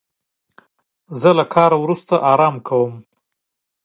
[1.19, 2.91] زه له کاره وروسته استراحت کوم.